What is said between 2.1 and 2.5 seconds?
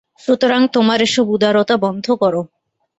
কর।